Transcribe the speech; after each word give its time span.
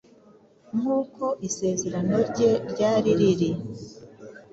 Nk’uko 0.77 1.23
isezerano 1.47 2.15
rye 2.29 2.51
ryari 2.71 3.09
riri, 3.19 3.51